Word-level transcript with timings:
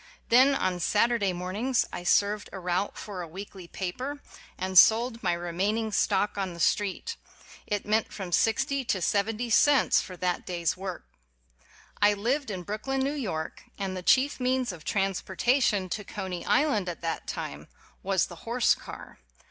Then 0.29 0.55
on 0.55 0.79
Saturday 0.79 1.31
mornings 1.31 1.85
I 1.93 2.01
served 2.03 2.49
a 2.51 2.59
route 2.59 2.97
for 2.97 3.21
a 3.21 3.27
weekly 3.27 3.67
paper, 3.67 4.19
and 4.57 4.75
sold 4.75 5.21
my 5.21 5.33
remaining 5.33 5.91
stock 5.91 6.39
on 6.39 6.55
the 6.55 6.59
street. 6.59 7.17
It 7.67 7.85
meant 7.85 8.11
from 8.11 8.31
sixty 8.31 8.83
to 8.85 8.99
seventy 8.99 9.51
cents 9.51 10.01
for 10.01 10.17
that 10.17 10.43
day's 10.43 10.75
work. 10.75 11.05
I 12.01 12.15
lived 12.15 12.49
in 12.49 12.63
Brooklyn, 12.63 13.01
New 13.01 13.13
York, 13.13 13.65
and 13.77 13.95
the 13.95 14.01
chief 14.01 14.39
means 14.39 14.71
of 14.71 14.83
transportation 14.83 15.87
to 15.89 16.03
Coney 16.03 16.43
Island 16.47 16.89
at 16.89 17.01
that 17.01 17.27
time 17.27 17.67
was 18.01 18.25
the 18.25 18.37
horse 18.37 18.73
car. 18.73 19.19